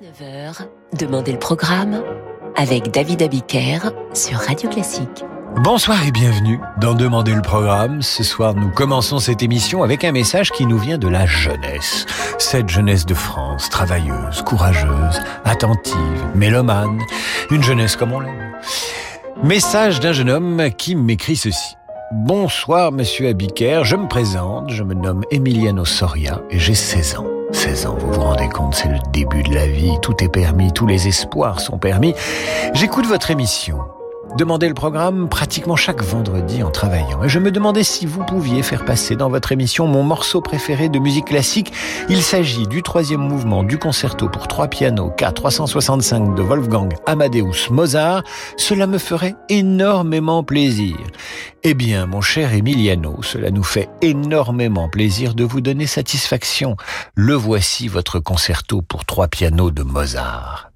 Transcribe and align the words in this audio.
19h, 0.00 0.68
Demandez 0.96 1.32
le 1.32 1.40
programme 1.40 2.04
avec 2.54 2.92
David 2.92 3.20
Abiker 3.20 3.78
sur 4.14 4.38
Radio 4.38 4.70
Classique. 4.70 5.24
Bonsoir 5.64 6.06
et 6.06 6.12
bienvenue 6.12 6.60
dans 6.80 6.94
Demandez 6.94 7.34
le 7.34 7.42
programme. 7.42 8.00
Ce 8.00 8.22
soir, 8.22 8.54
nous 8.54 8.70
commençons 8.70 9.18
cette 9.18 9.42
émission 9.42 9.82
avec 9.82 10.04
un 10.04 10.12
message 10.12 10.52
qui 10.52 10.66
nous 10.66 10.78
vient 10.78 10.98
de 10.98 11.08
la 11.08 11.26
jeunesse. 11.26 12.06
Cette 12.38 12.68
jeunesse 12.68 13.06
de 13.06 13.14
France, 13.14 13.70
travailleuse, 13.70 14.42
courageuse, 14.42 15.20
attentive, 15.44 16.26
mélomane. 16.36 17.00
Une 17.50 17.64
jeunesse 17.64 17.96
comme 17.96 18.12
on 18.12 18.20
l'aime. 18.20 18.52
Message 19.42 19.98
d'un 19.98 20.12
jeune 20.12 20.30
homme 20.30 20.70
qui 20.78 20.94
m'écrit 20.94 21.36
ceci. 21.36 21.74
Bonsoir, 22.12 22.92
monsieur 22.92 23.28
Abiker. 23.28 23.82
Je 23.82 23.96
me 23.96 24.06
présente. 24.06 24.70
Je 24.70 24.84
me 24.84 24.94
nomme 24.94 25.24
Emiliano 25.32 25.84
Soria 25.84 26.40
et 26.50 26.60
j'ai 26.60 26.74
16 26.76 27.16
ans. 27.16 27.37
16 27.52 27.86
ans, 27.86 27.96
vous 27.98 28.12
vous 28.12 28.20
rendez 28.20 28.48
compte, 28.48 28.74
c'est 28.74 28.88
le 28.88 28.98
début 29.12 29.42
de 29.42 29.54
la 29.54 29.66
vie, 29.66 29.92
tout 30.02 30.22
est 30.22 30.28
permis, 30.28 30.72
tous 30.72 30.86
les 30.86 31.08
espoirs 31.08 31.60
sont 31.60 31.78
permis. 31.78 32.14
J'écoute 32.74 33.06
votre 33.06 33.30
émission. 33.30 33.78
Demandez 34.36 34.68
le 34.68 34.74
programme 34.74 35.28
pratiquement 35.28 35.74
chaque 35.74 36.02
vendredi 36.02 36.62
en 36.62 36.70
travaillant. 36.70 37.24
Et 37.24 37.28
je 37.28 37.38
me 37.38 37.50
demandais 37.50 37.82
si 37.82 38.06
vous 38.06 38.24
pouviez 38.24 38.62
faire 38.62 38.84
passer 38.84 39.16
dans 39.16 39.30
votre 39.30 39.52
émission 39.52 39.86
mon 39.86 40.02
morceau 40.02 40.40
préféré 40.40 40.88
de 40.88 40.98
musique 40.98 41.26
classique. 41.26 41.72
Il 42.08 42.22
s'agit 42.22 42.66
du 42.66 42.82
troisième 42.82 43.20
mouvement 43.20 43.64
du 43.64 43.78
concerto 43.78 44.28
pour 44.28 44.46
trois 44.46 44.68
pianos 44.68 45.12
K365 45.16 46.34
de 46.34 46.42
Wolfgang 46.42 46.94
Amadeus 47.06 47.70
Mozart. 47.70 48.22
Cela 48.56 48.86
me 48.86 48.98
ferait 48.98 49.34
énormément 49.48 50.44
plaisir. 50.44 50.96
Eh 51.64 51.74
bien, 51.74 52.06
mon 52.06 52.20
cher 52.20 52.52
Emiliano, 52.52 53.22
cela 53.22 53.50
nous 53.50 53.64
fait 53.64 53.88
énormément 54.02 54.88
plaisir 54.88 55.34
de 55.34 55.44
vous 55.44 55.60
donner 55.60 55.86
satisfaction. 55.86 56.76
Le 57.14 57.34
voici 57.34 57.88
votre 57.88 58.20
concerto 58.20 58.82
pour 58.82 59.04
trois 59.04 59.28
pianos 59.28 59.70
de 59.70 59.82
Mozart. 59.82 60.67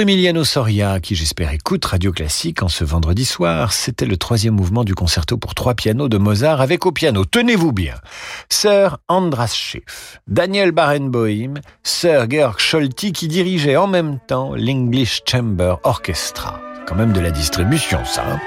Emiliano 0.00 0.44
Soria, 0.44 0.98
qui 0.98 1.14
j'espère 1.14 1.52
écoute 1.52 1.84
Radio 1.84 2.10
Classique 2.10 2.62
en 2.62 2.68
ce 2.68 2.84
vendredi 2.84 3.26
soir. 3.26 3.72
C'était 3.72 4.06
le 4.06 4.16
troisième 4.16 4.54
mouvement 4.54 4.82
du 4.82 4.94
concerto 4.94 5.36
pour 5.36 5.54
trois 5.54 5.74
pianos 5.74 6.08
de 6.08 6.16
Mozart 6.16 6.62
avec 6.62 6.86
au 6.86 6.92
piano, 6.92 7.26
tenez-vous 7.26 7.72
bien, 7.72 7.94
Sir 8.48 8.98
Andras 9.08 9.52
Schiff, 9.54 10.20
Daniel 10.26 10.72
Barenboim, 10.72 11.54
Sir 11.82 12.30
Georg 12.30 12.58
Scholti 12.58 13.12
qui 13.12 13.28
dirigeait 13.28 13.76
en 13.76 13.86
même 13.86 14.18
temps 14.26 14.54
l'English 14.56 15.20
Chamber 15.28 15.76
Orchestra. 15.84 16.60
Quand 16.86 16.94
même 16.94 17.12
de 17.12 17.20
la 17.20 17.30
distribution, 17.30 18.04
ça. 18.04 18.24
Hein. 18.26 18.40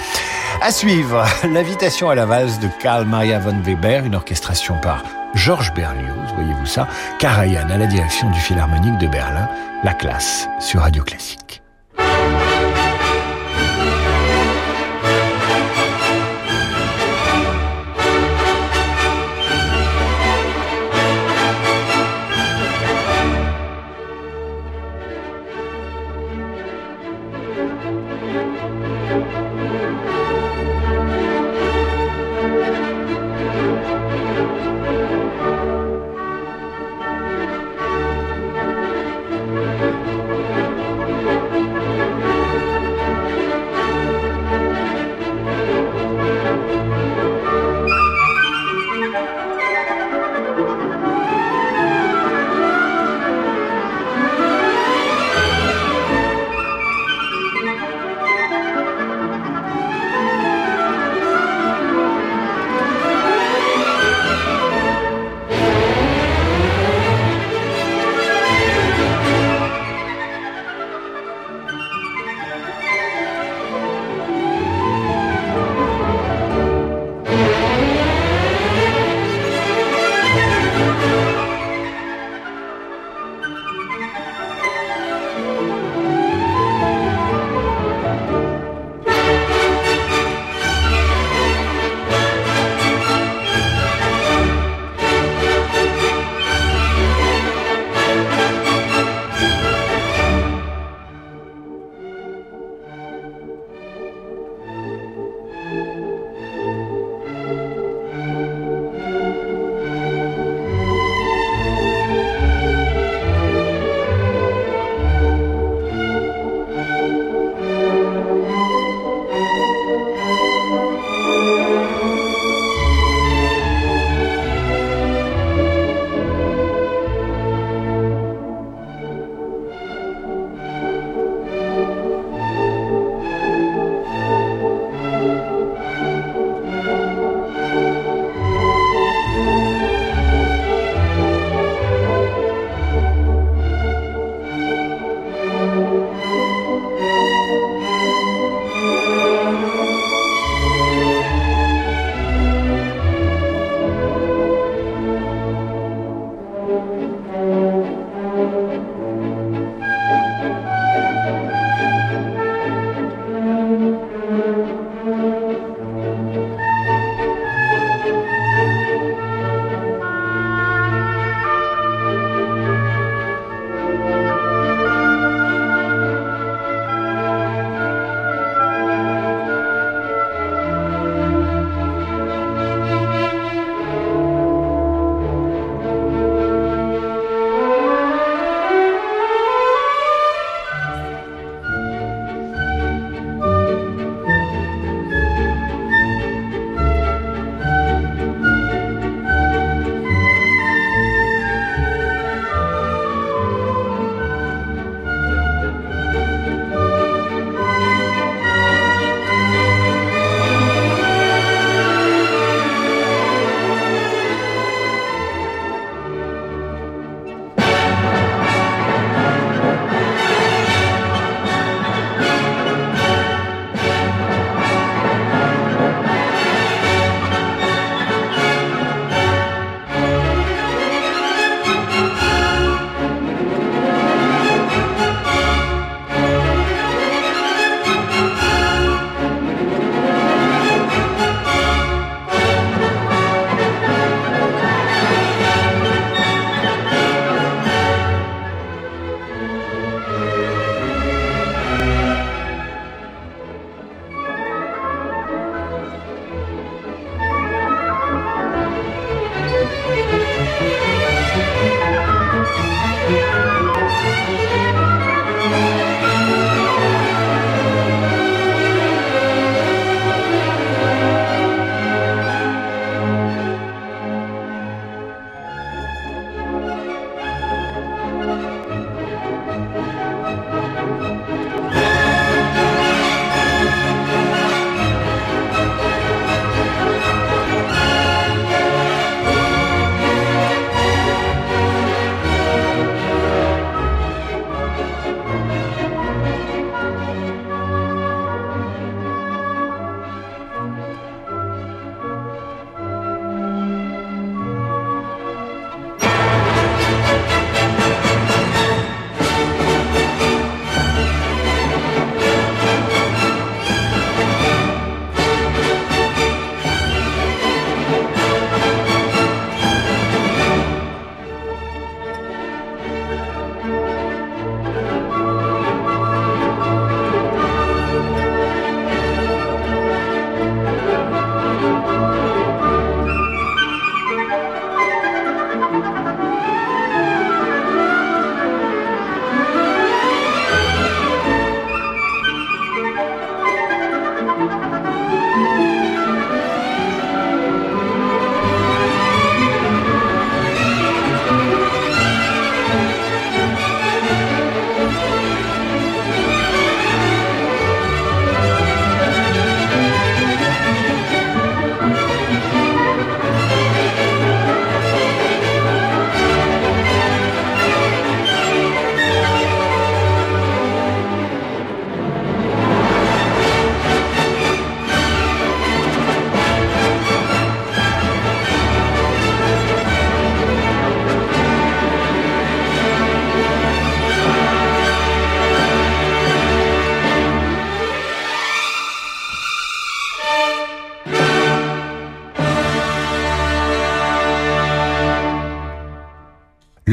à 0.61 0.71
suivre, 0.71 1.23
l'invitation 1.43 2.09
à 2.09 2.15
la 2.15 2.25
valse 2.25 2.59
de 2.59 2.67
Karl 2.81 3.05
Maria 3.05 3.39
von 3.39 3.61
Weber, 3.61 4.05
une 4.05 4.15
orchestration 4.15 4.75
par 4.81 5.03
Georges 5.33 5.73
Berlioz, 5.73 6.33
voyez-vous 6.35 6.65
ça, 6.65 6.87
Karajan 7.19 7.69
à 7.69 7.77
la 7.77 7.87
direction 7.87 8.29
du 8.29 8.39
Philharmonique 8.39 8.97
de 8.99 9.07
Berlin, 9.07 9.49
la 9.83 9.93
classe 9.93 10.47
sur 10.59 10.81
Radio 10.81 11.03
Classique. 11.03 11.61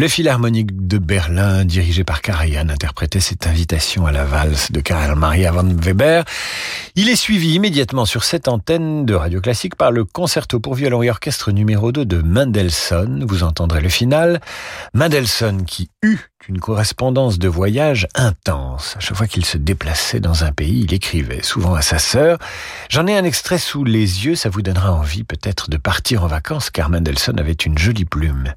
Le 0.01 0.09
Philharmonique 0.09 0.87
de 0.87 0.97
Berlin, 0.97 1.67
dirigé 1.67 2.05
par 2.05 2.23
Karajan, 2.23 2.71
interprétait 2.71 3.21
cette 3.21 3.47
invitation 3.47 4.07
à 4.07 4.13
la 4.13 4.25
valse 4.25 4.73
de 4.73 4.81
Karl 4.81 5.15
Maria 5.15 5.53
von 5.53 5.77
Weber. 5.77 6.25
Il 6.97 7.11
est 7.11 7.17
suivi 7.17 7.53
immédiatement 7.53 8.07
sur 8.07 8.25
cette 8.25 8.49
antenne 8.49 9.05
de 9.05 9.13
Radio 9.13 9.43
Classique 9.43 9.77
par 9.77 9.93
le 9.93 10.07
concerto 10.07 10.59
pour 10.59 10.75
violon 10.75 11.03
et 11.03 11.11
orchestre 11.11 11.53
numéro 11.53 11.93
2 11.93 12.07
de 12.07 12.23
Mendelssohn. 12.23 13.27
Vous 13.27 13.43
entendrez 13.43 13.83
le 13.83 13.91
final. 13.91 14.41
Mendelssohn 14.95 15.67
qui 15.67 15.91
eut 16.03 16.31
une 16.49 16.61
correspondance 16.61 17.39
de 17.39 17.49
voyage 17.49 18.09
intense. 18.15 18.97
À 18.97 19.01
chaque 19.01 19.19
fois 19.19 19.27
qu'il 19.27 19.45
se 19.45 19.59
déplaçait 19.59 20.21
dans 20.21 20.45
un 20.45 20.53
pays, 20.53 20.85
il 20.85 20.95
écrivait, 20.95 21.43
souvent 21.43 21.75
à 21.75 21.83
sa 21.83 21.99
sœur. 21.99 22.39
J'en 22.89 23.07
ai 23.07 23.19
un 23.19 23.25
extrait 23.25 23.59
sous 23.59 23.85
les 23.85 24.25
yeux, 24.25 24.35
ça 24.35 24.49
vous 24.49 24.63
donnera 24.63 24.95
envie 24.95 25.25
peut-être 25.25 25.69
de 25.69 25.77
partir 25.77 26.25
en 26.25 26.27
vacances 26.27 26.71
car 26.71 26.89
Mendelssohn 26.89 27.39
avait 27.39 27.53
une 27.53 27.77
jolie 27.77 28.07
plume. 28.07 28.55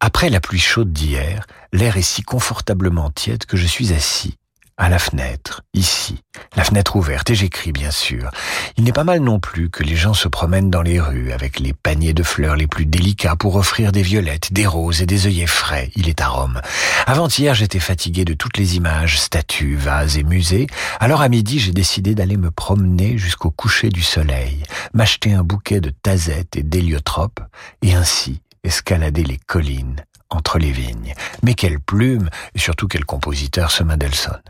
Après 0.00 0.28
la 0.28 0.40
pluie 0.40 0.60
chaude 0.60 0.92
d'hier, 0.92 1.46
l'air 1.72 1.96
est 1.96 2.02
si 2.02 2.22
confortablement 2.22 3.10
tiède 3.10 3.46
que 3.46 3.56
je 3.56 3.66
suis 3.66 3.92
assis 3.92 4.36
à 4.78 4.90
la 4.90 4.98
fenêtre, 4.98 5.62
ici, 5.72 6.20
la 6.54 6.62
fenêtre 6.62 6.96
ouverte, 6.96 7.30
et 7.30 7.34
j'écris 7.34 7.72
bien 7.72 7.90
sûr. 7.90 8.30
Il 8.76 8.84
n'est 8.84 8.92
pas 8.92 9.04
mal 9.04 9.20
non 9.20 9.40
plus 9.40 9.70
que 9.70 9.82
les 9.82 9.96
gens 9.96 10.12
se 10.12 10.28
promènent 10.28 10.70
dans 10.70 10.82
les 10.82 11.00
rues 11.00 11.32
avec 11.32 11.60
les 11.60 11.72
paniers 11.72 12.12
de 12.12 12.22
fleurs 12.22 12.56
les 12.56 12.66
plus 12.66 12.84
délicats 12.84 13.36
pour 13.36 13.56
offrir 13.56 13.90
des 13.90 14.02
violettes, 14.02 14.52
des 14.52 14.66
roses 14.66 15.00
et 15.00 15.06
des 15.06 15.26
œillets 15.26 15.46
frais. 15.46 15.90
Il 15.96 16.10
est 16.10 16.20
à 16.20 16.28
Rome. 16.28 16.60
Avant-hier, 17.06 17.54
j'étais 17.54 17.80
fatigué 17.80 18.26
de 18.26 18.34
toutes 18.34 18.58
les 18.58 18.76
images, 18.76 19.18
statues, 19.18 19.76
vases 19.76 20.18
et 20.18 20.24
musées. 20.24 20.66
Alors 21.00 21.22
à 21.22 21.30
midi, 21.30 21.58
j'ai 21.58 21.72
décidé 21.72 22.14
d'aller 22.14 22.36
me 22.36 22.50
promener 22.50 23.16
jusqu'au 23.16 23.50
coucher 23.50 23.88
du 23.88 24.02
soleil, 24.02 24.62
m'acheter 24.92 25.32
un 25.32 25.42
bouquet 25.42 25.80
de 25.80 25.88
tazettes 25.88 26.56
et 26.56 26.62
d'héliotropes, 26.62 27.40
et 27.80 27.94
ainsi 27.94 28.42
escalader 28.66 29.22
les 29.22 29.38
collines 29.38 30.04
entre 30.28 30.58
les 30.58 30.72
vignes. 30.72 31.14
Mais 31.42 31.54
quelle 31.54 31.80
plume 31.80 32.28
et 32.54 32.58
surtout 32.58 32.88
quel 32.88 33.04
compositeur 33.04 33.70
ce 33.70 33.84
Mendelssohn. 33.84 34.42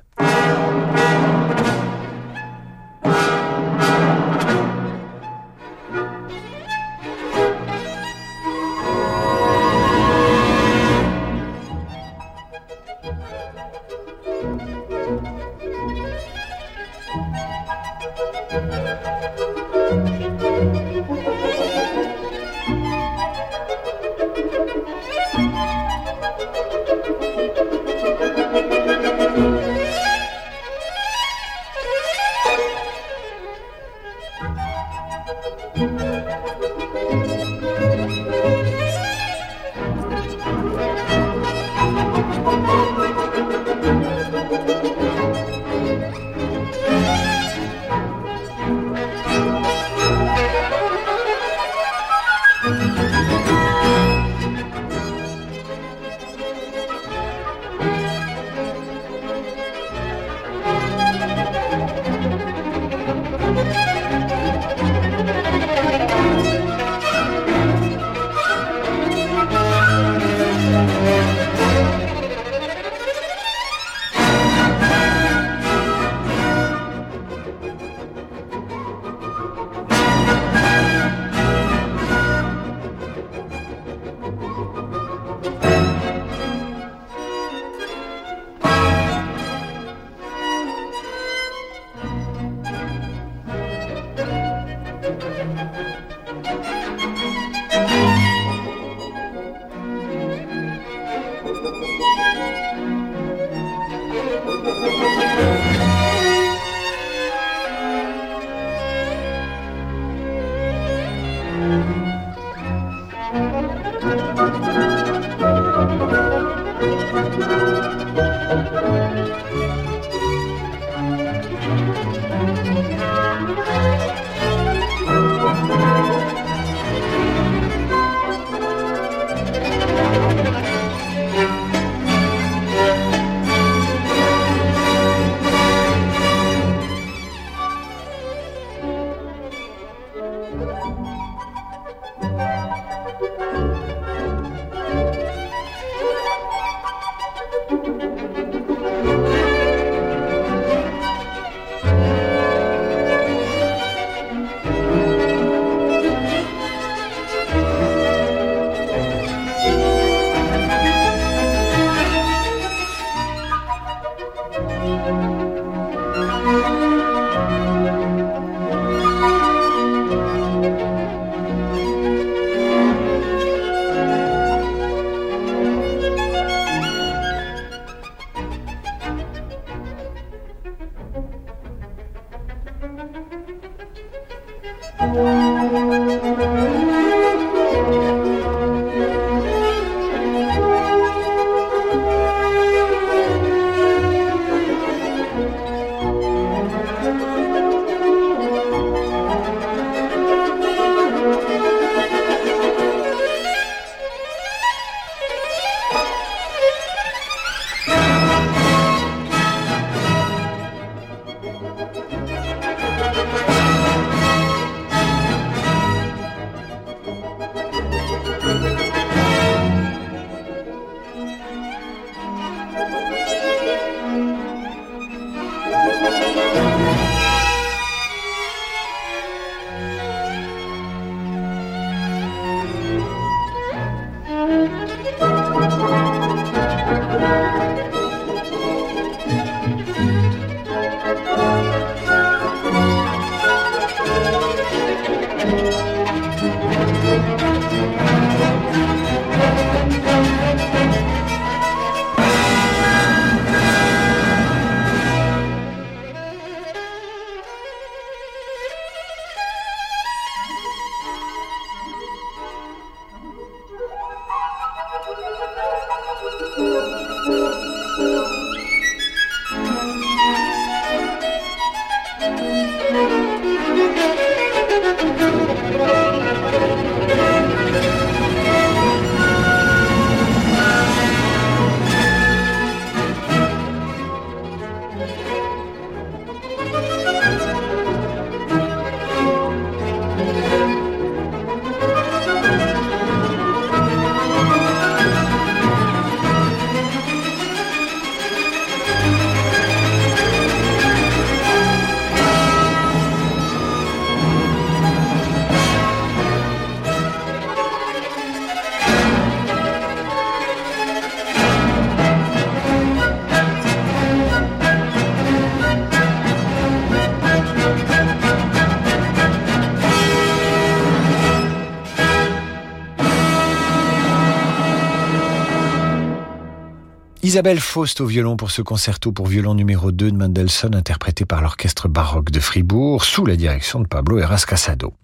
Isabelle 327.36 327.60
Faust 327.60 328.00
au 328.00 328.06
violon 328.06 328.38
pour 328.38 328.50
ce 328.50 328.62
concerto 328.62 329.12
pour 329.12 329.26
violon 329.26 329.52
numéro 329.52 329.92
2 329.92 330.10
de 330.10 330.16
Mendelssohn 330.16 330.74
interprété 330.74 331.26
par 331.26 331.42
l'orchestre 331.42 331.86
baroque 331.86 332.30
de 332.30 332.40
Fribourg 332.40 333.04
sous 333.04 333.26
la 333.26 333.36
direction 333.36 333.78
de 333.78 333.86
Pablo 333.86 334.18
Heras 334.18 334.46
Casado. 334.48 334.94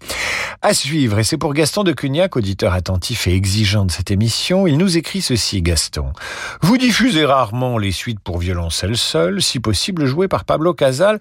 À 0.65 0.75
suivre, 0.75 1.19
et 1.19 1.25
c'est 1.25 1.39
pour 1.39 1.55
Gaston 1.55 1.83
de 1.83 1.91
Cugnac, 1.91 2.37
auditeur 2.37 2.73
attentif 2.73 3.27
et 3.27 3.35
exigeant 3.35 3.85
de 3.85 3.91
cette 3.91 4.13
émission, 4.13 4.69
il 4.69 4.79
nous 4.79 4.97
écrit 4.97 5.21
ceci, 5.21 5.61
Gaston. 5.61 6.13
Vous 6.61 6.79
diffusez 6.79 7.25
rarement 7.25 7.79
les 7.79 7.91
suites 7.91 8.21
pour 8.21 8.39
violoncelle 8.39 8.97
seul, 8.97 9.43
si 9.43 9.59
possible 9.59 10.07
jouées 10.07 10.29
par 10.29 10.45
Pablo 10.45 10.73
Casal. 10.73 11.19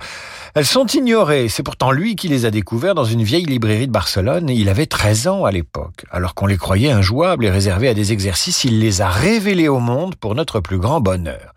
Elles 0.54 0.68
sont 0.68 0.86
ignorées, 0.86 1.50
c'est 1.50 1.64
pourtant 1.64 1.90
lui 1.90 2.16
qui 2.16 2.28
les 2.28 2.46
a 2.46 2.52
découvertes 2.52 2.96
dans 2.96 3.04
une 3.04 3.24
vieille 3.24 3.46
librairie 3.46 3.88
de 3.88 3.92
Barcelone 3.92 4.48
il 4.48 4.70
avait 4.70 4.86
13 4.86 5.28
ans 5.28 5.44
à 5.44 5.52
l'époque. 5.52 6.06
Alors 6.12 6.36
qu'on 6.36 6.46
les 6.46 6.58
croyait 6.58 6.92
injouables 6.92 7.44
et 7.44 7.50
réservés 7.50 7.88
à 7.88 7.96
des 7.96 8.12
exercices, 8.14 8.64
il 8.64 8.80
les 8.80 9.02
a 9.02 9.10
révélés 9.10 9.70
au 9.70 9.80
monde 9.80 10.16
pour 10.18 10.36
notre 10.36 10.60
plus 10.60 10.78
grand 10.78 11.02
bonheur. 11.02 11.56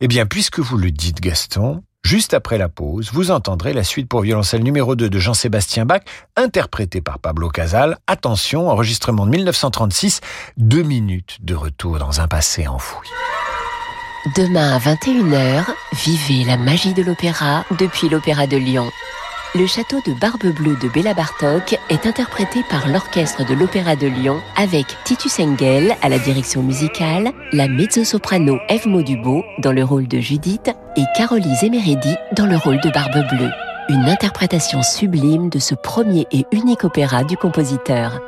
Eh 0.00 0.08
bien, 0.08 0.24
puisque 0.24 0.60
vous 0.60 0.78
le 0.78 0.90
dites, 0.90 1.20
Gaston, 1.20 1.82
Juste 2.06 2.34
après 2.34 2.56
la 2.56 2.68
pause, 2.68 3.10
vous 3.12 3.32
entendrez 3.32 3.72
la 3.72 3.82
suite 3.82 4.08
pour 4.08 4.20
violoncelle 4.20 4.62
numéro 4.62 4.94
2 4.94 5.10
de 5.10 5.18
Jean-Sébastien 5.18 5.86
Bach, 5.86 6.02
interprétée 6.36 7.00
par 7.00 7.18
Pablo 7.18 7.48
Casal. 7.48 7.98
Attention, 8.06 8.70
enregistrement 8.70 9.26
de 9.26 9.32
1936, 9.32 10.20
deux 10.56 10.84
minutes 10.84 11.38
de 11.40 11.56
retour 11.56 11.98
dans 11.98 12.20
un 12.20 12.28
passé 12.28 12.68
enfoui. 12.68 13.08
Demain 14.36 14.76
à 14.76 14.78
21h, 14.78 15.64
vivez 16.04 16.44
la 16.44 16.56
magie 16.56 16.94
de 16.94 17.02
l'opéra 17.02 17.64
depuis 17.76 18.08
l'Opéra 18.08 18.46
de 18.46 18.56
Lyon 18.56 18.88
le 19.54 19.66
château 19.66 20.00
de 20.06 20.12
Barbe 20.12 20.46
Bleue 20.54 20.76
de 20.82 20.88
Béla 20.88 21.14
Bartok 21.14 21.78
est 21.88 22.06
interprété 22.06 22.62
par 22.68 22.88
l'orchestre 22.88 23.46
de 23.46 23.54
l'Opéra 23.54 23.96
de 23.96 24.06
Lyon 24.06 24.40
avec 24.56 24.86
Titus 25.04 25.38
Engel 25.40 25.94
à 26.02 26.08
la 26.08 26.18
direction 26.18 26.62
musicale, 26.62 27.32
la 27.52 27.68
mezzo-soprano 27.68 28.58
Eve 28.68 28.86
Maudubo 28.86 29.44
dans 29.58 29.72
le 29.72 29.84
rôle 29.84 30.08
de 30.08 30.18
Judith 30.18 30.70
et 30.96 31.04
Carolise 31.16 31.62
Emeredi 31.62 32.14
dans 32.32 32.46
le 32.46 32.56
rôle 32.56 32.80
de 32.80 32.90
Barbe 32.90 33.26
Bleue. 33.30 33.50
Une 33.88 34.08
interprétation 34.08 34.82
sublime 34.82 35.48
de 35.48 35.58
ce 35.58 35.74
premier 35.74 36.26
et 36.32 36.44
unique 36.52 36.84
opéra 36.84 37.24
du 37.24 37.36
compositeur. 37.36 38.20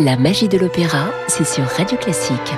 La 0.00 0.16
magie 0.16 0.48
de 0.48 0.58
l'opéra, 0.58 1.06
c'est 1.28 1.46
sur 1.46 1.64
Radio 1.64 1.96
Classique. 1.96 2.52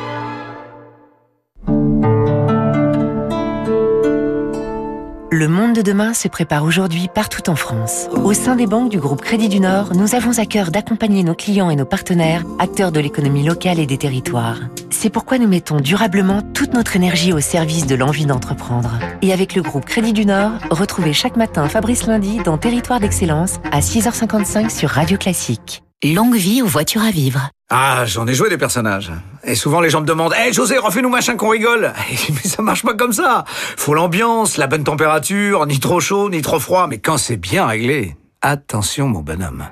Le 5.37 5.49
monde 5.49 5.75
de 5.75 5.83
demain 5.83 6.15
se 6.15 6.29
prépare 6.29 6.65
aujourd'hui 6.65 7.09
partout 7.15 7.51
en 7.51 7.57
France. 7.57 8.09
Au 8.25 8.33
sein 8.33 8.57
des 8.57 8.67
banques 8.67 8.91
du 8.91 8.99
groupe 8.99 9.21
Crédit 9.21 9.51
du 9.51 9.61
Nord, 9.61 9.95
nous 9.95 10.15
avons 10.15 10.39
à 10.39 10.47
cœur 10.47 10.71
d'accompagner 10.71 11.25
nos 11.25 11.35
clients 11.35 11.69
et 11.69 11.77
nos 11.77 11.85
partenaires, 11.85 12.43
acteurs 12.59 12.91
de 12.91 13.01
l'économie 13.01 13.45
locale 13.45 13.79
et 13.79 13.85
des 13.85 13.99
territoires. 13.99 14.61
C'est 14.89 15.11
pourquoi 15.11 15.37
nous 15.37 15.47
mettons 15.47 15.77
durablement 15.79 16.41
toute 16.55 16.73
notre 16.73 16.97
énergie 16.97 17.35
au 17.35 17.41
service 17.41 17.87
de 17.87 17.95
l'envie 17.95 18.25
d'entreprendre. 18.25 18.99
Et 19.21 19.35
avec 19.35 19.55
le 19.55 19.61
groupe 19.61 19.85
Crédit 19.85 20.15
du 20.15 20.25
Nord, 20.25 20.53
retrouvez 20.71 21.13
chaque 21.13 21.37
matin 21.37 21.69
Fabrice 21.69 22.07
Lundi 22.07 22.39
dans 22.43 22.57
Territoire 22.57 23.01
d'Excellence 23.01 23.57
à 23.71 23.81
6h55 23.81 24.71
sur 24.71 24.89
Radio 24.89 25.19
Classique. 25.19 25.83
Longue 26.03 26.37
vie 26.37 26.63
aux 26.63 26.67
voitures 26.67 27.03
à 27.03 27.11
vivre. 27.11 27.51
Ah, 27.69 28.05
j'en 28.07 28.27
ai 28.27 28.33
joué 28.33 28.49
des 28.49 28.57
personnages. 28.57 29.13
Et 29.47 29.55
souvent 29.55 29.81
les 29.81 29.91
gens 29.91 30.01
me 30.01 30.07
demandent 30.07 30.35
Hé 30.35 30.53
José, 30.53 30.77
refais-nous 30.77 31.09
machin 31.09 31.37
qu'on 31.37 31.51
rigole 31.51 31.93
Mais 32.29 32.49
ça 32.49 32.63
marche 32.63 32.83
pas 32.83 32.95
comme 32.95 33.13
ça 33.13 33.45
Faut 33.47 33.95
l'ambiance, 33.95 34.57
la 34.57 34.67
bonne 34.67 34.85
température, 34.85 35.67
ni 35.67 35.79
trop 35.79 36.01
chaud, 36.01 36.29
ni 36.29 36.43
trop 36.43 36.59
froid, 36.59 36.89
mais 36.89 36.99
quand 36.99 37.17
c'est 37.17 37.37
bien 37.37 37.65
réglé, 37.67 38.17
attention 38.43 39.07
mon 39.07 39.21
bonhomme. 39.21 39.65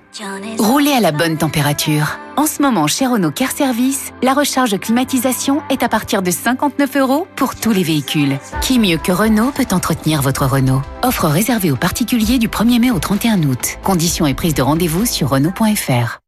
Roulez 0.59 0.93
à 0.93 1.01
la 1.01 1.11
bonne 1.11 1.37
température. 1.37 2.19
En 2.37 2.47
ce 2.47 2.63
moment, 2.63 2.87
chez 2.87 3.07
Renault 3.07 3.31
Care 3.31 3.51
Service, 3.51 4.13
la 4.23 4.33
recharge 4.33 4.79
climatisation 4.79 5.63
est 5.71 5.83
à 5.83 5.89
partir 5.89 6.23
de 6.23 6.31
59 6.31 6.97
euros 6.97 7.27
pour 7.37 7.55
tous 7.55 7.71
les 7.71 7.83
véhicules. 7.83 8.39
Qui 8.61 8.79
mieux 8.79 8.97
que 8.97 9.13
Renault 9.13 9.53
peut 9.53 9.67
entretenir 9.73 10.23
votre 10.23 10.47
Renault? 10.47 10.83
Offre 11.03 11.27
réservée 11.27 11.71
aux 11.71 11.77
particuliers 11.77 12.39
du 12.39 12.49
1er 12.49 12.81
mai 12.81 12.91
au 12.91 12.99
31 12.99 13.43
août. 13.43 13.79
Conditions 13.83 14.27
et 14.27 14.35
prise 14.35 14.55
de 14.55 14.63
rendez-vous 14.63 15.07
sur 15.07 15.31
Renault.fr. 15.31 16.19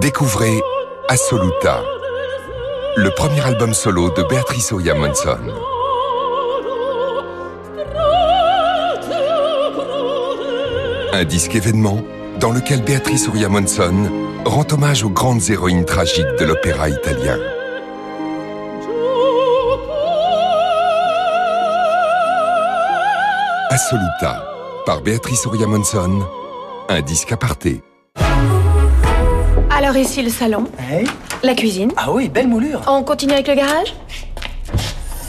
Découvrez 0.00 0.60
Assoluta, 1.12 1.82
le 2.94 3.10
premier 3.10 3.40
album 3.40 3.74
solo 3.74 4.10
de 4.10 4.22
Béatrice 4.22 4.70
Oya 4.70 4.94
Monson. 4.94 5.40
Un 11.12 11.24
disque 11.24 11.56
événement 11.56 12.00
dans 12.38 12.52
lequel 12.52 12.84
Béatrice 12.84 13.26
Oya 13.26 13.48
Monson 13.48 14.08
rend 14.44 14.64
hommage 14.70 15.02
aux 15.02 15.10
grandes 15.10 15.50
héroïnes 15.50 15.84
tragiques 15.84 16.38
de 16.38 16.44
l'opéra 16.44 16.88
italien. 16.88 17.40
Assoluta, 23.70 24.44
par 24.86 25.00
Béatrice 25.00 25.44
Oria 25.44 25.66
Monson, 25.66 26.24
un 26.88 27.00
disque 27.00 27.32
aparté. 27.32 27.82
Alors 29.80 29.96
ici 29.96 30.20
le 30.20 30.28
salon, 30.28 30.66
la 31.42 31.54
cuisine. 31.54 31.90
Ah 31.96 32.12
oui, 32.12 32.28
belle 32.28 32.48
moulure. 32.48 32.82
On 32.86 33.02
continue 33.02 33.32
avec 33.32 33.48
le 33.48 33.54
garage? 33.54 33.94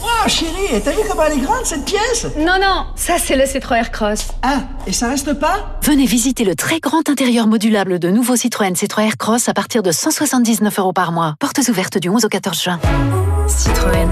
Oh 0.02 0.28
chérie, 0.28 0.78
t'as 0.84 0.90
vu 0.90 0.98
comment 1.08 1.22
elle 1.24 1.38
est 1.38 1.40
grande 1.40 1.64
cette 1.64 1.86
pièce? 1.86 2.26
Non, 2.36 2.58
non, 2.60 2.84
ça 2.94 3.14
c'est 3.16 3.34
le 3.34 3.46
Citroën 3.46 3.88
Cross. 3.90 4.28
Ah, 4.42 4.58
et 4.86 4.92
ça 4.92 5.08
reste 5.08 5.32
pas? 5.32 5.78
Venez 5.82 6.04
visiter 6.04 6.44
le 6.44 6.54
très 6.54 6.80
grand 6.80 7.08
intérieur 7.08 7.46
modulable 7.46 7.98
de 7.98 8.10
nouveau 8.10 8.36
Citroën 8.36 8.74
Citroën 8.74 9.16
Cross 9.18 9.48
à 9.48 9.54
partir 9.54 9.82
de 9.82 9.90
179 9.90 10.78
euros 10.78 10.92
par 10.92 11.12
mois. 11.12 11.34
Portes 11.40 11.66
ouvertes 11.70 11.96
du 11.96 12.10
11 12.10 12.26
au 12.26 12.28
14 12.28 12.62
juin. 12.62 12.78
Citroën. 13.48 14.10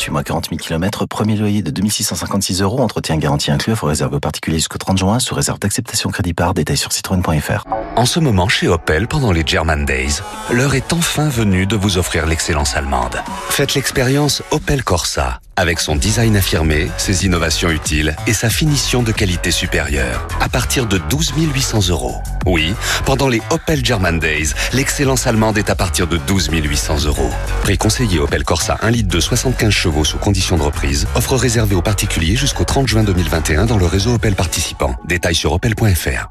LLD 0.00 0.10
48 0.10 0.10
mois 0.12 0.24
40 0.24 0.48
000 0.48 0.58
km, 0.58 1.06
premier 1.06 1.36
loyer 1.36 1.62
de 1.62 1.70
2656 1.70 2.62
euros, 2.62 2.80
entretien 2.80 3.16
garanti 3.18 3.50
inclus, 3.50 3.72
offre 3.72 3.86
réserve 3.86 4.14
aux 4.14 4.20
particuliers 4.20 4.58
jusqu'au 4.58 4.78
30 4.78 4.98
juin, 4.98 5.18
sous 5.18 5.34
réserve 5.34 5.58
d'acceptation 5.58 6.10
crédit 6.10 6.32
par, 6.32 6.54
détail 6.54 6.76
sur 6.76 6.92
citroën.fr. 6.92 7.64
En 7.96 8.06
ce 8.06 8.20
moment, 8.20 8.48
chez 8.48 8.68
Opel, 8.68 9.06
pendant 9.08 9.32
les 9.32 9.42
German 9.44 9.84
Days, 9.84 10.20
l'heure 10.50 10.74
est 10.74 10.92
enfin 10.92 11.28
venue 11.28 11.66
de 11.66 11.76
vous 11.76 11.98
offrir 11.98 12.26
l'excellence 12.26 12.76
allemande. 12.76 13.20
Faites 13.50 13.74
l'expérience 13.74 14.42
Opel 14.50 14.82
Corsa, 14.82 15.40
avec 15.56 15.80
son 15.80 15.96
design 15.96 16.36
affirmé, 16.36 16.90
ses 16.96 17.26
innovations 17.26 17.70
utiles 17.70 18.16
et 18.26 18.32
sa 18.32 18.50
finition 18.50 19.02
de 19.02 19.12
qualité 19.12 19.50
supérieure, 19.50 20.26
à 20.40 20.48
partir 20.48 20.86
de 20.86 20.98
12 20.98 21.32
800 21.36 21.88
euros. 21.88 22.16
Oui, 22.46 22.74
pendant 23.04 23.28
les 23.28 23.42
Opel 23.50 23.84
German 23.84 24.18
Days, 24.18 24.54
l'excellence 24.72 25.26
allemande 25.26 25.58
est 25.58 25.70
à 25.70 25.74
partir 25.74 26.06
de 26.06 26.16
12 26.16 26.50
800 26.52 27.04
euros. 27.04 27.30
Prix 27.62 27.78
conseillé 27.78 28.18
Opel 28.18 28.44
Corsa 28.44 28.78
1 28.82 28.90
litre 28.90 29.08
de 29.08 29.20
75 29.20 29.70
chevaux 29.70 30.04
sous 30.04 30.18
condition 30.18 30.56
de 30.56 30.62
reprise. 30.62 31.06
Offre 31.14 31.36
réservée 31.36 31.74
aux 31.74 31.82
particuliers 31.82 32.36
jusqu'au 32.36 32.64
30 32.64 32.88
juin 32.88 33.04
2021 33.04 33.66
dans 33.66 33.78
le 33.78 33.86
réseau 33.86 34.14
Opel 34.14 34.34
participant. 34.34 34.94
Détails 35.06 35.34
sur 35.34 35.52
opel.fr. 35.52 36.28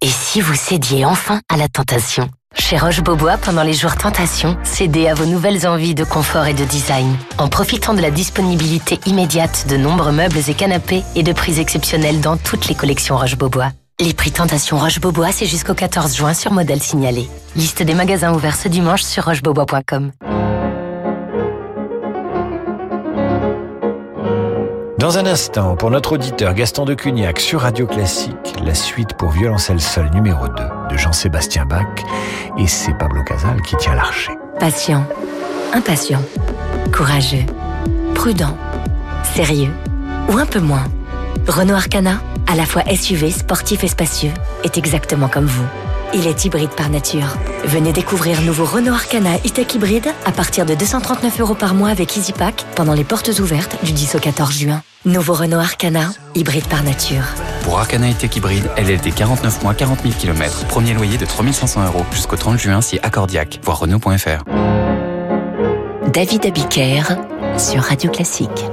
Et 0.00 0.08
si 0.08 0.40
vous 0.40 0.54
cédiez 0.54 1.04
enfin 1.04 1.40
à 1.48 1.56
la 1.56 1.68
tentation? 1.68 2.28
Chez 2.54 2.78
Roche-Beaubois, 2.78 3.36
pendant 3.36 3.62
les 3.62 3.72
jours 3.72 3.96
Tentation, 3.96 4.56
cédez 4.62 5.08
à 5.08 5.14
vos 5.14 5.26
nouvelles 5.26 5.66
envies 5.66 5.94
de 5.94 6.04
confort 6.04 6.46
et 6.46 6.54
de 6.54 6.64
design. 6.64 7.16
En 7.38 7.48
profitant 7.48 7.94
de 7.94 8.00
la 8.00 8.10
disponibilité 8.10 8.98
immédiate 9.06 9.66
de 9.68 9.76
nombreux 9.76 10.12
meubles 10.12 10.38
et 10.48 10.54
canapés 10.54 11.02
et 11.14 11.22
de 11.22 11.32
prix 11.32 11.60
exceptionnels 11.60 12.20
dans 12.20 12.36
toutes 12.36 12.68
les 12.68 12.74
collections 12.74 13.16
Roche-Beaubois. 13.16 13.72
Les 14.00 14.12
prix 14.12 14.32
Tentation 14.32 14.76
Roche-Beaubois, 14.76 15.30
c'est 15.30 15.46
jusqu'au 15.46 15.74
14 15.74 16.16
juin 16.16 16.34
sur 16.34 16.52
modèle 16.52 16.82
signalé. 16.82 17.28
Liste 17.54 17.82
des 17.82 17.94
magasins 17.94 18.34
ouverts 18.34 18.56
ce 18.56 18.68
dimanche 18.68 19.02
sur 19.02 19.24
rochebeaubois.com. 19.24 20.10
Dans 25.04 25.18
un 25.18 25.26
instant, 25.26 25.76
pour 25.76 25.90
notre 25.90 26.12
auditeur 26.12 26.54
Gaston 26.54 26.86
de 26.86 26.94
Cugnac 26.94 27.38
sur 27.38 27.60
Radio 27.60 27.86
Classique, 27.86 28.54
la 28.64 28.72
suite 28.72 29.12
pour 29.18 29.32
violoncelle 29.32 29.78
seul 29.78 30.10
numéro 30.14 30.48
2 30.48 30.54
de 30.90 30.96
Jean-Sébastien 30.96 31.66
Bach 31.66 31.84
et 32.56 32.66
c'est 32.66 32.94
Pablo 32.94 33.22
Casal 33.22 33.60
qui 33.60 33.76
tient 33.76 33.94
l'archer. 33.94 34.32
Patient, 34.58 35.04
impatient, 35.74 36.22
courageux, 36.90 37.44
prudent, 38.14 38.56
sérieux 39.34 39.72
ou 40.32 40.38
un 40.38 40.46
peu 40.46 40.60
moins. 40.60 40.84
Renault 41.48 41.74
Arcana, 41.74 42.22
à 42.50 42.56
la 42.56 42.64
fois 42.64 42.82
SUV, 42.90 43.30
sportif 43.30 43.84
et 43.84 43.88
spacieux, 43.88 44.32
est 44.62 44.78
exactement 44.78 45.28
comme 45.28 45.44
vous. 45.44 45.66
Il 46.16 46.28
est 46.28 46.44
hybride 46.44 46.70
par 46.70 46.90
nature. 46.90 47.36
Venez 47.64 47.92
découvrir 47.92 48.40
nouveau 48.42 48.64
Renault 48.64 48.92
Arcana 48.92 49.34
e-tech 49.38 49.74
hybride 49.74 50.06
à 50.24 50.30
partir 50.30 50.64
de 50.64 50.74
239 50.74 51.40
euros 51.40 51.54
par 51.54 51.74
mois 51.74 51.88
avec 51.88 52.16
EasyPack 52.16 52.64
pendant 52.76 52.94
les 52.94 53.02
portes 53.02 53.30
ouvertes 53.40 53.76
du 53.84 53.90
10 53.90 54.14
au 54.14 54.18
14 54.20 54.52
juin. 54.52 54.82
Nouveau 55.04 55.34
Renault 55.34 55.58
Arcana, 55.58 56.12
hybride 56.36 56.68
par 56.68 56.84
nature. 56.84 57.24
Pour 57.64 57.80
Arcana 57.80 58.10
e-tech 58.10 58.36
hybride, 58.36 58.70
LLD 58.76 59.12
49 59.12 59.64
mois, 59.64 59.74
40 59.74 60.02
000 60.02 60.14
km. 60.16 60.64
Premier 60.66 60.94
loyer 60.94 61.18
de 61.18 61.26
3500 61.26 61.84
euros 61.86 62.04
jusqu'au 62.12 62.36
30 62.36 62.58
juin 62.58 62.80
si 62.80 63.00
accordiaque. 63.02 63.58
Voir 63.64 63.80
Renault.fr. 63.80 64.44
David 66.12 66.46
Abiker 66.46 67.02
sur 67.58 67.82
Radio 67.82 68.10
Classique. 68.10 68.64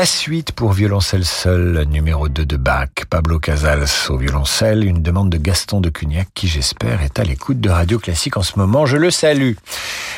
La 0.00 0.06
suite 0.06 0.52
pour 0.52 0.72
violoncelle 0.72 1.26
seul, 1.26 1.84
numéro 1.90 2.30
2 2.30 2.46
de 2.46 2.56
Bach, 2.56 2.88
Pablo 3.10 3.38
Casals 3.38 3.84
au 4.08 4.16
violoncelle, 4.16 4.86
une 4.86 5.02
demande 5.02 5.28
de 5.28 5.36
Gaston 5.36 5.82
de 5.82 5.90
Cugnac 5.90 6.28
qui 6.32 6.48
j'espère 6.48 7.02
est 7.02 7.18
à 7.18 7.22
l'écoute 7.22 7.60
de 7.60 7.68
Radio 7.68 7.98
Classique 7.98 8.38
en 8.38 8.42
ce 8.42 8.58
moment, 8.58 8.86
je 8.86 8.96
le 8.96 9.10
salue. 9.10 9.56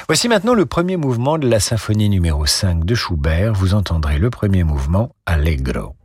Voici 0.07 0.29
maintenant 0.29 0.55
le 0.55 0.67
premier 0.67 0.97
mouvement 0.97 1.37
de 1.37 1.49
la 1.49 1.59
symphonie 1.59 2.09
numéro 2.09 2.47
5 2.47 2.85
de 2.85 2.95
Schubert, 2.95 3.55
vous 3.55 3.75
entendrez 3.75 4.19
le 4.19 4.31
premier 4.31 4.63
mouvement 4.63 5.17
Allegro. 5.27 5.97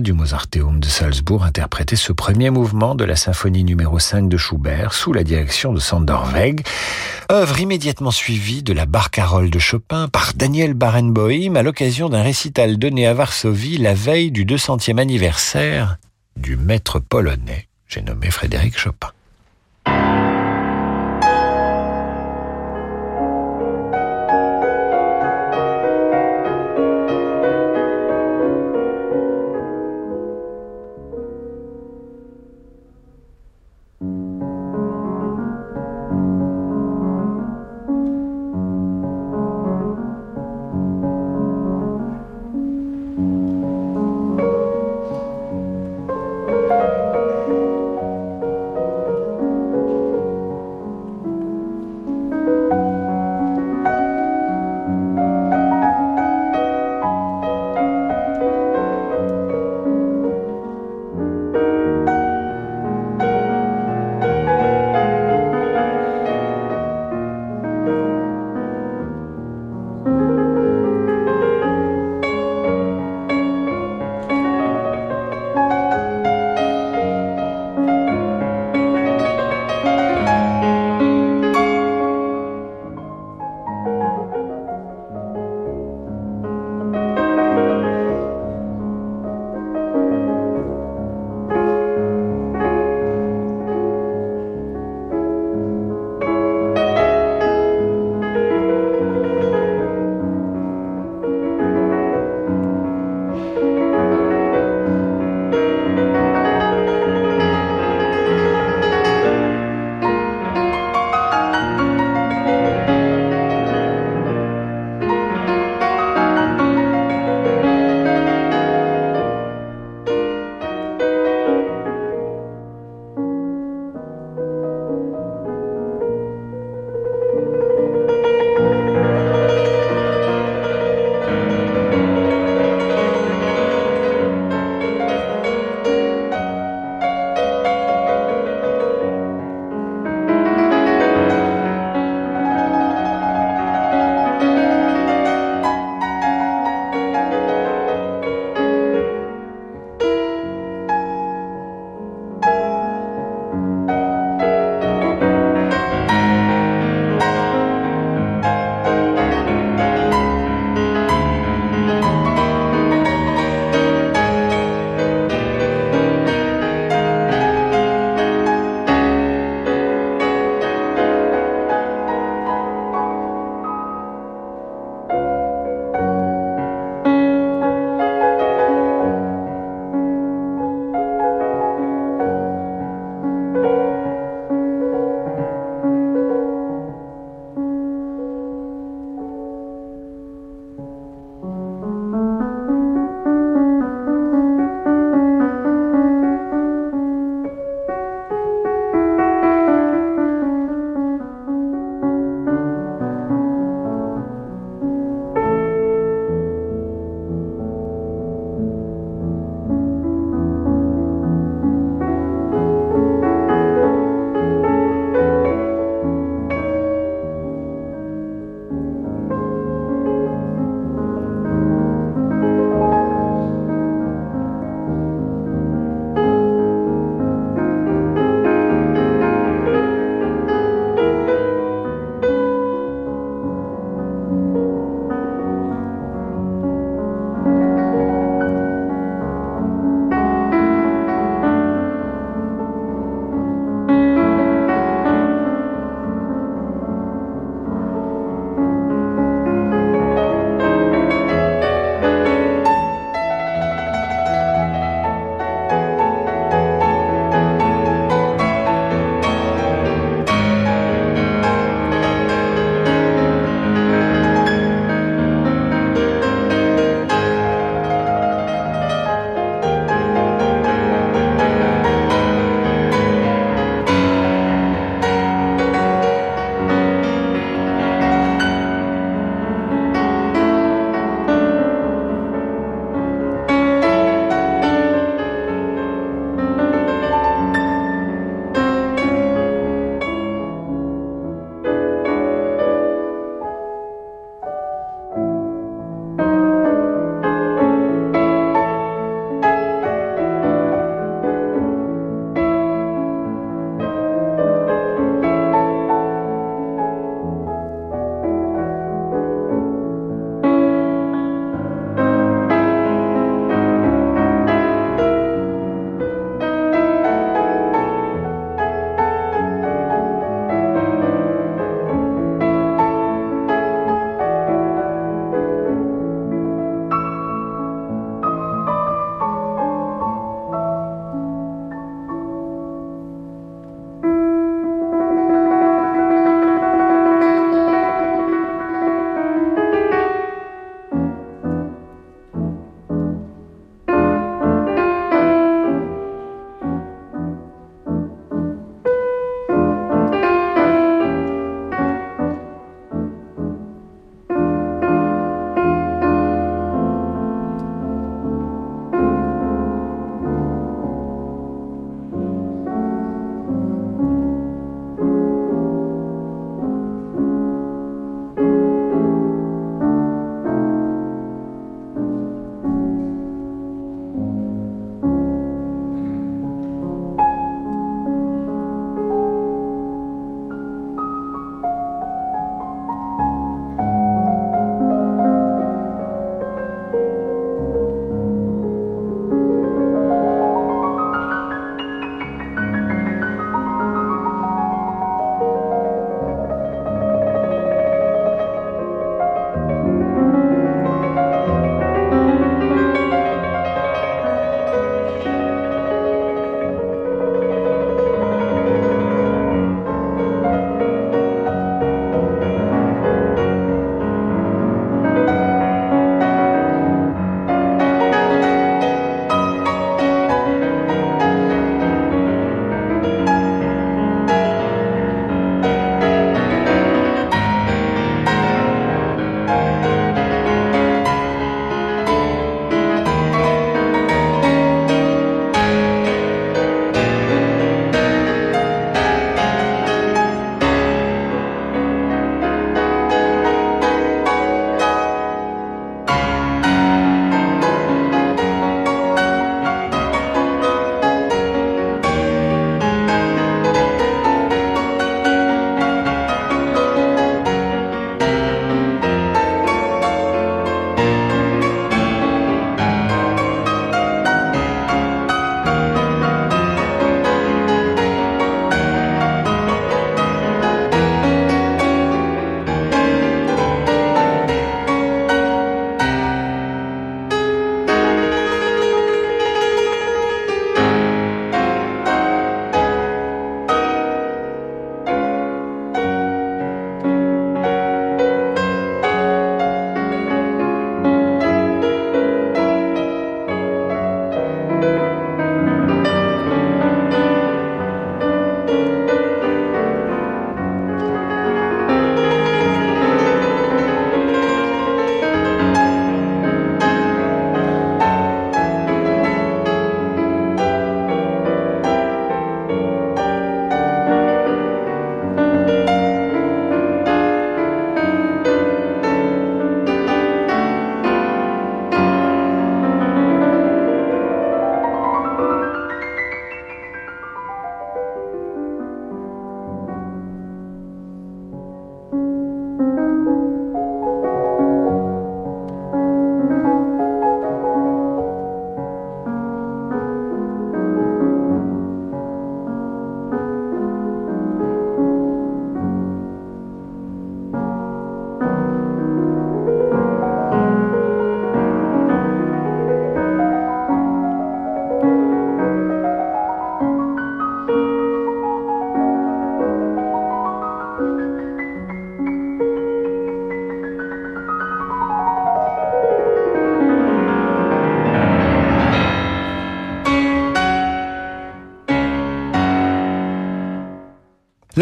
Du 0.00 0.12
Mozarteum 0.12 0.80
de 0.80 0.86
Salzbourg 0.86 1.44
interprétait 1.44 1.94
ce 1.94 2.12
premier 2.12 2.50
mouvement 2.50 2.96
de 2.96 3.04
la 3.04 3.14
symphonie 3.14 3.62
numéro 3.62 4.00
5 4.00 4.28
de 4.28 4.36
Schubert 4.36 4.92
sous 4.92 5.12
la 5.12 5.22
direction 5.22 5.72
de 5.72 5.78
Sander 5.78 6.18
Weg, 6.32 6.66
œuvre 7.30 7.60
immédiatement 7.60 8.10
suivie 8.10 8.64
de 8.64 8.72
la 8.72 8.86
Barcarolle 8.86 9.50
de 9.50 9.58
Chopin 9.60 10.08
par 10.08 10.32
Daniel 10.34 10.74
Barenboim 10.74 11.54
à 11.54 11.62
l'occasion 11.62 12.08
d'un 12.08 12.22
récital 12.22 12.76
donné 12.76 13.06
à 13.06 13.14
Varsovie 13.14 13.78
la 13.78 13.94
veille 13.94 14.32
du 14.32 14.44
200e 14.44 14.98
anniversaire 14.98 15.98
du 16.36 16.56
maître 16.56 16.98
polonais, 16.98 17.68
j'ai 17.86 18.02
nommé 18.02 18.30
Frédéric 18.30 18.76
Chopin. 18.76 19.13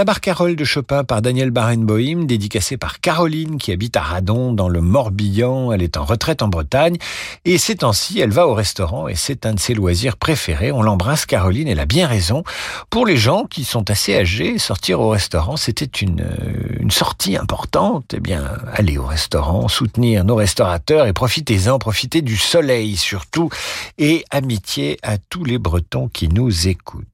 La 0.02 0.06
barcarolle 0.06 0.56
de 0.56 0.64
Chopin 0.64 1.04
par 1.04 1.22
Daniel 1.22 1.52
Barenboim, 1.52 2.24
dédicacée 2.24 2.76
par 2.76 2.98
Caroline 2.98 3.56
qui 3.56 3.70
habite 3.70 3.96
à 3.96 4.00
Radon 4.00 4.52
dans 4.52 4.68
le 4.68 4.80
Morbihan. 4.80 5.70
Elle 5.70 5.80
est 5.80 5.96
en 5.96 6.04
retraite 6.04 6.42
en 6.42 6.48
Bretagne 6.48 6.96
et 7.44 7.56
ces 7.56 7.76
temps-ci, 7.76 8.18
elle 8.18 8.32
va 8.32 8.48
au 8.48 8.54
restaurant 8.54 9.06
et 9.06 9.14
c'est 9.14 9.46
un 9.46 9.54
de 9.54 9.60
ses 9.60 9.74
loisirs 9.74 10.16
préférés. 10.16 10.72
On 10.72 10.82
l'embrasse 10.82 11.24
Caroline, 11.24 11.68
elle 11.68 11.78
a 11.78 11.86
bien 11.86 12.08
raison. 12.08 12.42
Pour 12.90 13.06
les 13.06 13.16
gens 13.16 13.44
qui 13.44 13.62
sont 13.62 13.90
assez 13.92 14.16
âgés, 14.16 14.58
sortir 14.58 14.98
au 14.98 15.10
restaurant, 15.10 15.56
c'était 15.56 15.84
une, 15.84 16.26
une 16.80 16.90
sortie 16.90 17.36
importante. 17.36 18.12
Eh 18.16 18.18
bien, 18.18 18.42
aller 18.72 18.98
au 18.98 19.06
restaurant, 19.06 19.68
soutenir 19.68 20.24
nos 20.24 20.34
restaurateurs 20.34 21.06
et 21.06 21.12
profitez-en, 21.12 21.78
profitez 21.78 22.22
du 22.22 22.36
soleil 22.36 22.96
surtout 22.96 23.50
et 23.98 24.24
amitié 24.32 24.98
à 25.04 25.18
tous 25.18 25.44
les 25.44 25.58
Bretons 25.58 26.08
qui 26.08 26.28
nous 26.28 26.66
écoutent. 26.66 27.06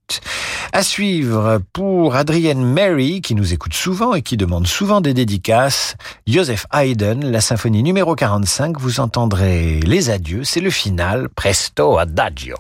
À 0.73 0.83
suivre 0.83 1.61
pour 1.73 2.15
Adrienne 2.15 2.63
Mary, 2.63 3.21
qui 3.21 3.35
nous 3.35 3.53
écoute 3.53 3.75
souvent 3.75 4.15
et 4.15 4.23
qui 4.23 4.37
demande 4.37 4.67
souvent 4.67 5.01
des 5.01 5.15
dédicaces, 5.15 5.97
Joseph 6.27 6.67
Haydn, 6.73 7.31
la 7.31 7.41
symphonie 7.41 7.83
numéro 7.83 8.15
45, 8.15 8.79
vous 8.79 9.01
entendrez 9.01 9.81
les 9.81 10.11
adieux, 10.11 10.45
c'est 10.45 10.61
le 10.61 10.71
final, 10.71 11.29
presto 11.31 11.99
adagio. 11.99 12.57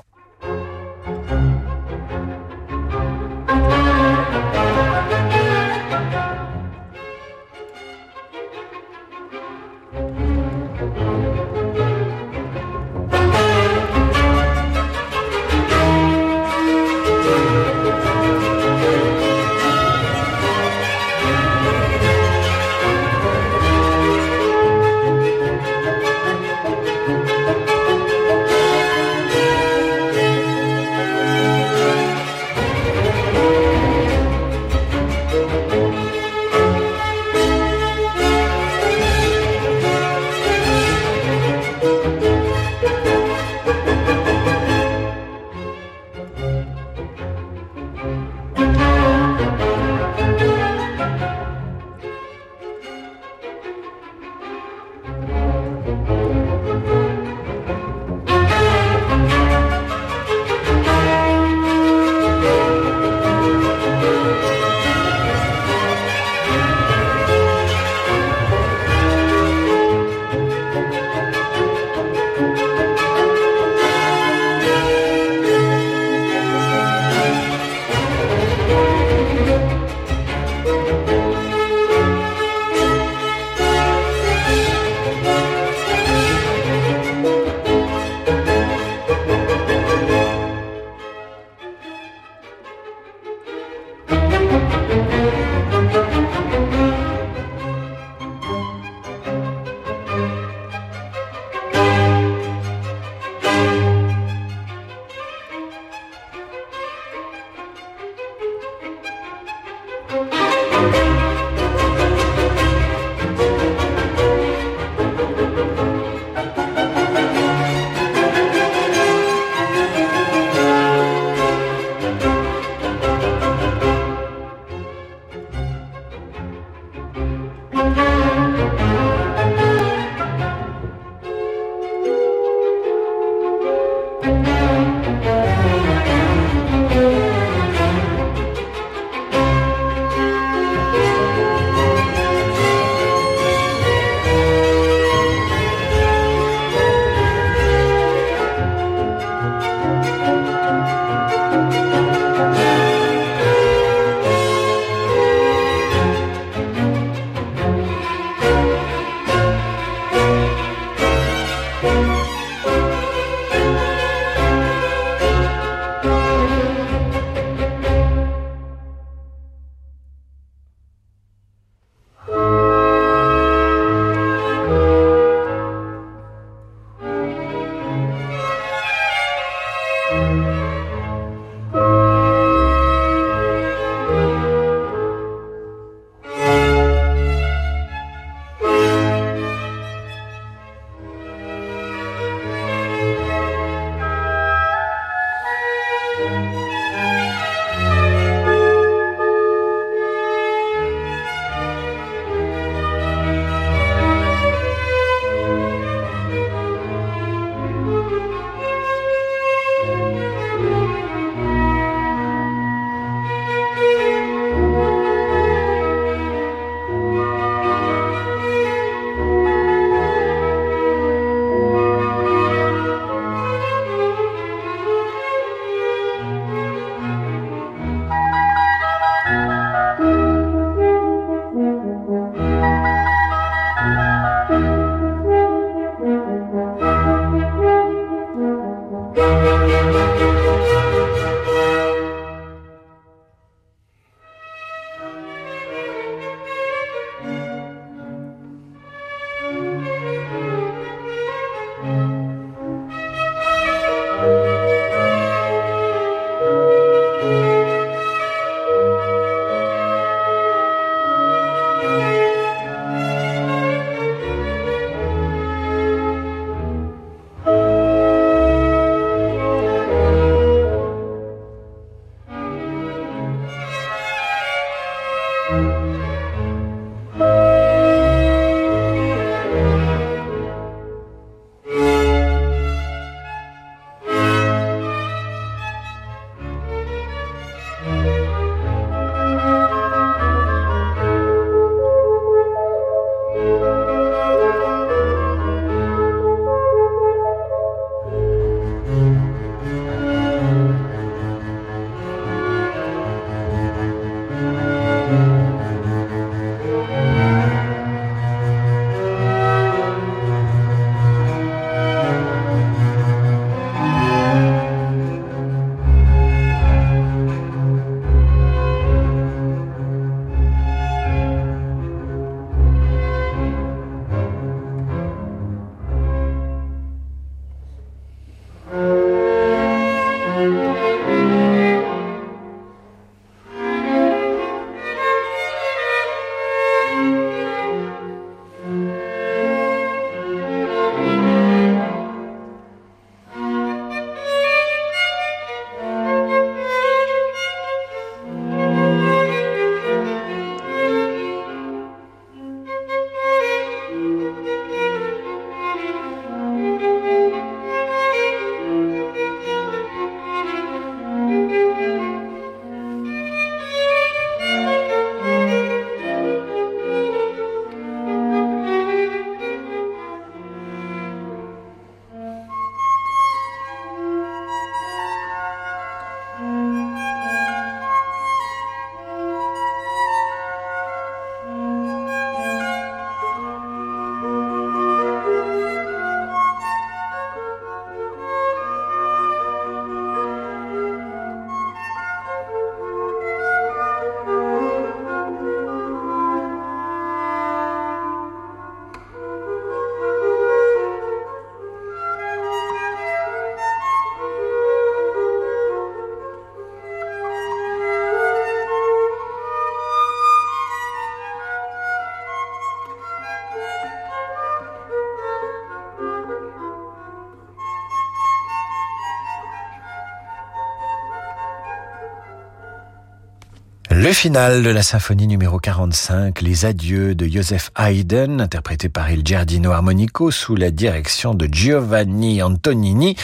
Le 424.08 424.14
final 424.14 424.62
de 424.62 424.70
la 424.70 424.82
symphonie 424.82 425.26
numéro 425.26 425.58
45, 425.58 426.40
Les 426.40 426.64
adieux 426.64 427.14
de 427.14 427.26
Joseph 427.26 427.70
Haydn, 427.76 428.40
interprété 428.40 428.88
par 428.88 429.10
Il 429.10 429.20
Giardino 429.22 429.70
Armonico 429.72 430.30
sous 430.30 430.56
la 430.56 430.70
direction 430.70 431.34
de 431.34 431.46
Giovanni 431.46 432.42
Antonini, 432.42 433.16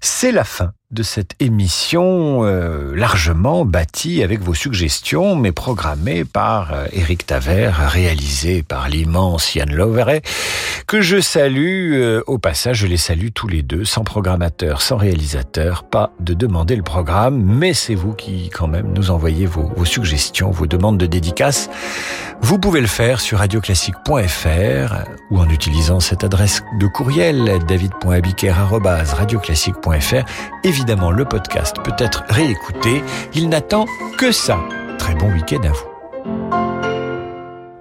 c'est 0.00 0.32
la 0.32 0.44
fin 0.44 0.72
de 0.90 1.04
cette 1.04 1.36
émission 1.38 2.40
euh, 2.42 2.96
largement 2.96 3.64
bâtie 3.64 4.24
avec 4.24 4.40
vos 4.40 4.54
suggestions, 4.54 5.36
mais 5.36 5.52
programmée 5.52 6.24
par 6.24 6.72
euh, 6.72 6.86
Éric 6.92 7.26
Taver, 7.26 7.70
réalisée 7.76 8.64
par 8.64 8.88
l'immense 8.88 9.54
Yann 9.54 9.72
Loveret, 9.72 10.22
que 10.88 11.00
je 11.00 11.20
salue. 11.20 11.92
Euh, 11.94 12.24
au 12.26 12.38
passage, 12.38 12.78
je 12.78 12.88
les 12.88 12.96
salue 12.96 13.28
tous 13.32 13.46
les 13.46 13.62
deux, 13.62 13.84
sans 13.84 14.02
programmateur, 14.02 14.82
sans 14.82 14.96
réalisateur, 14.96 15.84
pas 15.84 16.10
de 16.18 16.34
demander 16.34 16.74
le 16.74 16.82
programme, 16.82 17.40
mais 17.40 17.72
c'est 17.72 17.94
vous 17.94 18.12
qui 18.12 18.50
quand 18.50 18.66
même 18.66 18.92
nous 18.92 19.12
envoyez 19.12 19.46
vos, 19.46 19.70
vos 19.76 19.84
suggestions, 19.84 20.50
vos 20.50 20.66
demandes 20.66 20.98
de 20.98 21.06
dédicaces. 21.06 21.70
Vous 22.42 22.58
pouvez 22.58 22.80
le 22.80 22.88
faire 22.88 23.20
sur 23.20 23.38
radioclassique.fr 23.38 24.94
ou 25.30 25.38
en 25.38 25.48
utilisant 25.50 26.00
cette 26.00 26.24
adresse 26.24 26.64
de 26.80 26.88
courriel 26.88 27.60
david.abiker.radioclassique.fr. 27.68 30.24
Évidemment, 30.80 31.10
le 31.10 31.26
podcast 31.26 31.76
peut 31.84 31.92
être 31.98 32.24
réécouté. 32.30 33.04
Il 33.34 33.50
n'attend 33.50 33.84
que 34.16 34.32
ça. 34.32 34.58
Très 34.98 35.14
bon 35.14 35.30
week-end 35.30 35.60
à 35.62 35.72
vous. 35.72 35.84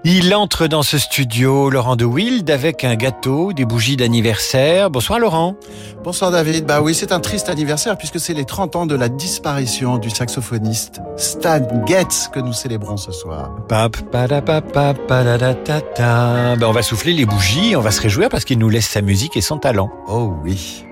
Il 0.04 0.36
entre 0.36 0.68
dans 0.68 0.84
ce 0.84 0.98
studio, 0.98 1.70
Laurent 1.70 1.96
de 1.96 2.04
Wild, 2.04 2.52
avec 2.52 2.84
un 2.84 2.96
gâteau, 2.96 3.54
des 3.54 3.64
bougies 3.64 3.96
d'anniversaire. 3.96 4.90
Bonsoir 4.90 5.18
Laurent. 5.18 5.56
Bonsoir 6.04 6.32
David. 6.32 6.66
Bah 6.66 6.82
oui, 6.82 6.94
c'est 6.94 7.14
un 7.14 7.22
triste 7.22 7.48
anniversaire 7.48 7.98
puisque 7.98 8.20
c'est 8.20 8.34
les 8.34 8.44
30 8.44 8.76
ans 8.76 8.86
de 8.86 8.96
la 8.96 9.08
disparition 9.08 9.98
du 9.98 10.10
saxophoniste 10.10 11.00
Stan 11.16 11.62
Getz 11.88 12.30
que 12.34 12.42
nous 12.42 12.54
célébrons 12.54 12.98
ce 12.98 13.14
soir. 13.14 13.56
Ben, 13.70 13.90
on 16.68 16.72
va 16.74 16.82
souffler 16.82 17.14
les 17.14 17.26
bougies, 17.26 17.78
on 17.78 17.82
va 17.82 17.92
se 17.92 18.02
réjouir 18.02 18.28
parce 18.28 18.44
qu'il 18.44 18.60
nous 18.60 18.70
laisse 18.70 18.90
sa 18.90 19.02
musique 19.02 19.38
et 19.38 19.42
son 19.42 19.58
talent. 19.58 19.90
Oh 20.10 20.34
oui. 20.44 20.84